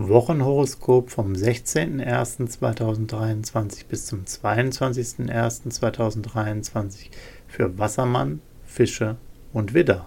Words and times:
Wochenhoroskop 0.00 1.10
vom 1.10 1.32
16.01.2023 1.32 3.86
bis 3.88 4.06
zum 4.06 4.22
22.01.2023 4.22 7.08
für 7.48 7.76
Wassermann, 7.78 8.40
Fische 8.64 9.16
und 9.52 9.74
Widder. 9.74 10.06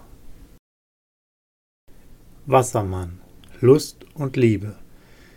Wassermann, 2.46 3.20
Lust 3.60 4.06
und 4.14 4.38
Liebe. 4.38 4.76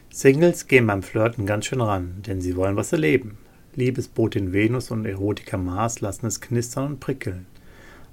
Singles 0.09 0.67
gehen 0.67 0.87
beim 0.87 1.03
Flirten 1.03 1.45
ganz 1.45 1.65
schön 1.65 1.81
ran, 1.81 2.21
denn 2.25 2.39
sie 2.39 2.55
wollen 2.55 2.77
was 2.77 2.93
erleben. 2.93 3.37
Liebesbotin 3.75 4.53
Venus 4.53 4.89
und 4.89 5.05
Erotiker 5.05 5.57
Mars 5.57 5.99
lassen 5.99 6.27
es 6.27 6.39
knistern 6.39 6.93
und 6.93 7.01
prickeln. 7.01 7.45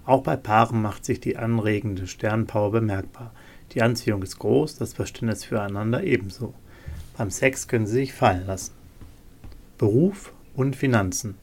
Auch 0.04 0.24
bei 0.24 0.34
Paaren 0.34 0.82
macht 0.82 1.04
sich 1.04 1.20
die 1.20 1.36
anregende 1.36 2.08
Sternpower 2.08 2.72
bemerkbar. 2.72 3.32
Die 3.72 3.82
Anziehung 3.82 4.22
ist 4.22 4.38
groß, 4.38 4.76
das 4.76 4.92
Verständnis 4.92 5.44
füreinander 5.44 6.04
ebenso. 6.04 6.52
Beim 7.16 7.30
Sex 7.30 7.68
können 7.68 7.86
sie 7.86 7.94
sich 7.94 8.12
fallen 8.12 8.46
lassen. 8.46 8.74
Beruf 9.78 10.32
und 10.54 10.76
Finanzen. 10.76 11.36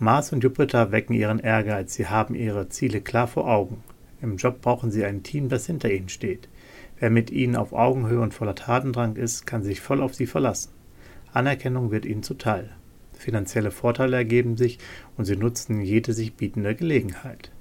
Mars 0.00 0.32
und 0.32 0.42
Jupiter 0.42 0.90
wecken 0.90 1.14
ihren 1.14 1.38
Ehrgeiz, 1.38 1.94
sie 1.94 2.08
haben 2.08 2.34
ihre 2.34 2.68
Ziele 2.68 3.00
klar 3.00 3.28
vor 3.28 3.48
Augen. 3.48 3.84
Im 4.20 4.36
Job 4.36 4.60
brauchen 4.60 4.90
sie 4.90 5.04
ein 5.04 5.22
Team, 5.22 5.48
das 5.48 5.66
hinter 5.66 5.92
ihnen 5.92 6.08
steht. 6.08 6.48
Wer 6.98 7.10
mit 7.10 7.30
ihnen 7.30 7.54
auf 7.54 7.72
Augenhöhe 7.72 8.20
und 8.20 8.34
voller 8.34 8.56
Tatendrang 8.56 9.16
ist, 9.16 9.46
kann 9.46 9.62
sich 9.62 9.80
voll 9.80 10.02
auf 10.02 10.14
sie 10.14 10.26
verlassen. 10.26 10.70
Anerkennung 11.32 11.92
wird 11.92 12.06
ihnen 12.06 12.22
zuteil. 12.24 12.70
Finanzielle 13.12 13.70
Vorteile 13.70 14.16
ergeben 14.16 14.56
sich 14.56 14.78
und 15.16 15.24
sie 15.24 15.36
nutzen 15.36 15.80
jede 15.80 16.12
sich 16.12 16.34
bietende 16.34 16.74
Gelegenheit. 16.74 17.52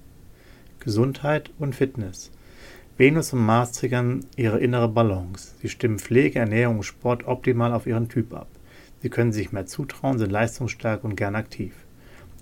Gesundheit 0.80 1.52
und 1.60 1.76
Fitness. 1.76 2.32
Venus 3.02 3.34
und 3.34 3.44
Mars 3.44 3.72
triggern 3.72 4.24
ihre 4.36 4.60
innere 4.60 4.88
Balance. 4.88 5.56
Sie 5.60 5.70
stimmen 5.70 5.98
Pflege, 5.98 6.38
Ernährung 6.38 6.78
und 6.78 6.84
Sport 6.84 7.26
optimal 7.26 7.74
auf 7.74 7.88
ihren 7.88 8.10
Typ 8.10 8.32
ab. 8.32 8.48
Sie 9.02 9.10
können 9.10 9.32
sich 9.32 9.52
mehr 9.52 9.66
zutrauen, 9.66 10.20
sind 10.20 10.32
leistungsstark 10.32 11.04
und 11.04 11.16
gern 11.16 11.34
aktiv. 11.36 11.74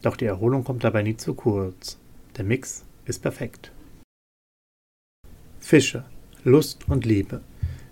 Doch 0.01 0.17
die 0.17 0.25
Erholung 0.25 0.65
kommt 0.65 0.83
dabei 0.83 1.01
nie 1.01 1.15
zu 1.15 1.33
kurz. 1.33 1.97
Der 2.35 2.43
Mix 2.43 2.83
ist 3.05 3.19
perfekt. 3.21 3.71
Fische. 5.61 6.03
Lust 6.43 6.89
und 6.89 7.05
Liebe. 7.05 7.39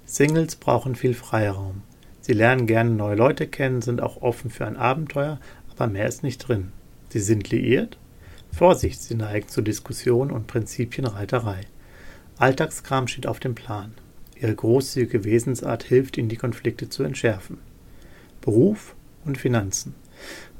Singles 0.03 0.57
brauchen 0.57 0.95
viel 0.95 1.13
Freiraum. 1.13 1.83
Sie 2.19 2.33
lernen 2.33 2.67
gerne 2.67 2.89
neue 2.89 3.15
Leute 3.15 3.47
kennen, 3.47 3.81
sind 3.81 4.01
auch 4.01 4.21
offen 4.21 4.49
für 4.49 4.65
ein 4.65 4.75
Abenteuer, 4.75 5.39
aber 5.71 5.87
mehr 5.87 6.07
ist 6.07 6.21
nicht 6.21 6.39
drin. 6.39 6.73
Sie 7.07 7.21
sind 7.21 7.49
liiert 7.49 7.97
Vorsicht, 8.51 9.01
sie 9.01 9.15
neigen 9.15 9.47
zu 9.47 9.61
Diskussion 9.61 10.31
und 10.31 10.47
Prinzipienreiterei. 10.47 11.61
Alltagskram 12.39 13.07
steht 13.07 13.25
auf 13.25 13.39
dem 13.39 13.55
Plan. 13.55 13.93
Ihre 14.39 14.53
großzügige 14.53 15.23
Wesensart 15.23 15.83
hilft 15.83 16.17
ihnen, 16.17 16.29
die 16.29 16.35
Konflikte 16.35 16.87
zu 16.87 17.03
entschärfen. 17.03 17.57
Beruf 18.41 18.95
und 19.25 19.39
Finanzen. 19.39 19.95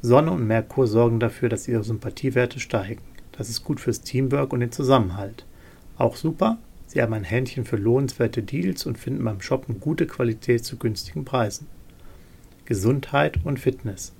Sonne 0.02 0.32
und 0.32 0.48
Merkur 0.48 0.88
sorgen 0.88 1.20
dafür, 1.20 1.50
dass 1.50 1.68
ihre 1.68 1.84
Sympathiewerte 1.84 2.60
steigen. 2.60 3.04
Das 3.32 3.50
ist 3.50 3.64
gut 3.64 3.80
fürs 3.80 4.02
Teamwork 4.02 4.54
und 4.54 4.62
den 4.62 4.72
Zusammenhalt. 4.72 5.46
Auch 6.00 6.16
super, 6.16 6.58
sie 6.88 7.00
haben 7.00 7.14
ein 7.14 7.24
Händchen 7.24 7.66
für 7.66 7.78
lohnenswerte 7.78 8.42
Deals 8.42 8.88
und 8.88 8.98
finden 8.98 9.24
beim 9.24 9.42
Shoppen 9.42 9.80
gute 9.80 10.08
Qualität 10.08 10.66
zu 10.66 10.78
günstigen 10.78 11.26
Preisen. 11.26 11.68
Gesundheit 12.66 13.40
und 13.44 13.60
Fitness. 13.60 14.14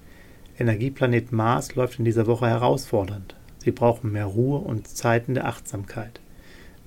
Energieplanet 0.60 1.32
Mars 1.32 1.74
läuft 1.74 1.98
in 1.98 2.06
dieser 2.06 2.28
Woche 2.28 2.48
herausfordernd. 2.48 3.36
Sie 3.58 3.72
brauchen 3.72 4.12
mehr 4.12 4.26
Ruhe 4.26 4.60
und 4.60 4.88
Zeiten 4.88 5.34
der 5.34 5.48
Achtsamkeit. 5.48 6.20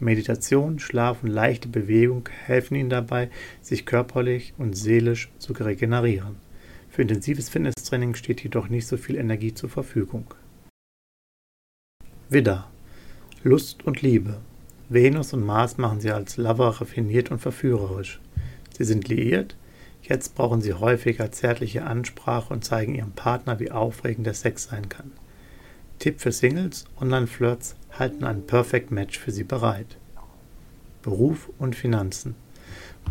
Meditation, 0.00 0.78
Schlaf 0.78 1.22
und 1.22 1.28
leichte 1.28 1.68
Bewegung 1.68 2.28
helfen 2.46 2.74
ihnen 2.74 2.90
dabei, 2.90 3.30
sich 3.60 3.86
körperlich 3.86 4.54
und 4.58 4.76
seelisch 4.76 5.30
zu 5.38 5.52
regenerieren. 5.52 6.36
Für 6.88 7.02
intensives 7.02 7.48
Fitnesstraining 7.48 8.14
steht 8.14 8.42
jedoch 8.42 8.68
nicht 8.68 8.86
so 8.86 8.96
viel 8.96 9.16
Energie 9.16 9.54
zur 9.54 9.68
Verfügung. 9.68 10.34
Widder. 12.28 12.68
Lust 13.42 13.84
und 13.84 14.02
Liebe. 14.02 14.40
Venus 14.88 15.32
und 15.32 15.44
Mars 15.44 15.78
machen 15.78 16.00
sie 16.00 16.10
als 16.10 16.36
Lover 16.36 16.80
raffiniert 16.80 17.30
und 17.30 17.38
verführerisch. 17.38 18.20
Sie 18.76 18.84
sind 18.84 19.08
liiert, 19.08 19.56
jetzt 20.02 20.34
brauchen 20.34 20.62
sie 20.62 20.74
häufiger 20.74 21.30
zärtliche 21.30 21.84
Ansprache 21.84 22.52
und 22.52 22.64
zeigen 22.64 22.94
ihrem 22.94 23.12
Partner, 23.12 23.60
wie 23.60 23.70
aufregend 23.70 24.26
der 24.26 24.34
Sex 24.34 24.64
sein 24.64 24.88
kann. 24.88 25.12
Tipp 25.98 26.20
für 26.20 26.32
Singles: 26.32 26.86
Online-Flirts 27.00 27.76
halten 27.98 28.24
ein 28.24 28.46
Perfect 28.46 28.90
Match 28.90 29.18
für 29.18 29.30
Sie 29.30 29.44
bereit. 29.44 29.96
Beruf 31.02 31.50
und 31.58 31.76
Finanzen. 31.76 32.34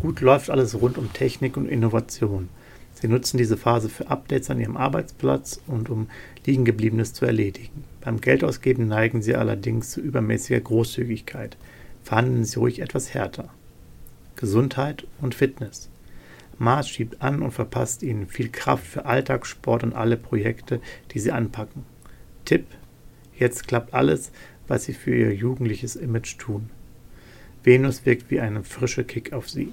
Gut 0.00 0.20
läuft 0.20 0.50
alles 0.50 0.80
rund 0.80 0.96
um 0.96 1.12
Technik 1.12 1.56
und 1.56 1.68
Innovation. 1.68 2.48
Sie 2.94 3.08
nutzen 3.08 3.38
diese 3.38 3.56
Phase 3.56 3.88
für 3.88 4.08
Updates 4.08 4.50
an 4.50 4.60
Ihrem 4.60 4.76
Arbeitsplatz 4.76 5.60
und 5.66 5.90
um 5.90 6.08
Liegengebliebenes 6.46 7.12
zu 7.12 7.24
erledigen. 7.24 7.84
Beim 8.00 8.20
Geldausgeben 8.20 8.86
neigen 8.88 9.22
Sie 9.22 9.34
allerdings 9.34 9.90
zu 9.90 10.00
übermäßiger 10.00 10.60
Großzügigkeit. 10.60 11.56
Verhandeln 12.02 12.44
Sie 12.44 12.58
ruhig 12.58 12.80
etwas 12.80 13.14
härter. 13.14 13.48
Gesundheit 14.36 15.06
und 15.20 15.34
Fitness. 15.34 15.88
Mars 16.58 16.88
schiebt 16.88 17.22
an 17.22 17.42
und 17.42 17.52
verpasst 17.52 18.02
Ihnen 18.02 18.26
viel 18.26 18.50
Kraft 18.50 18.86
für 18.86 19.06
Alltagssport 19.06 19.82
und 19.82 19.94
alle 19.94 20.16
Projekte, 20.16 20.80
die 21.12 21.18
Sie 21.18 21.32
anpacken. 21.32 21.84
Tipp 22.44 22.66
Jetzt 23.40 23.66
klappt 23.66 23.94
alles, 23.94 24.32
was 24.70 24.84
sie 24.84 24.92
für 24.92 25.12
ihr 25.12 25.34
jugendliches 25.34 25.96
Image 25.96 26.38
tun. 26.38 26.70
Venus 27.64 28.06
wirkt 28.06 28.30
wie 28.30 28.38
ein 28.38 28.62
frischer 28.62 29.02
Kick 29.02 29.32
auf 29.32 29.50
sie. 29.50 29.72